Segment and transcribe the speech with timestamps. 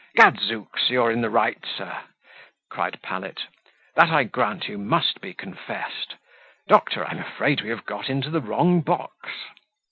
[0.15, 1.95] "Gadzooks, you're in the right, sir!"
[2.71, 3.41] cried Pallet;
[3.95, 6.15] "that, I grant you, must be confessed:
[6.67, 9.27] doctor, I'm afraid we have got into the wrong box."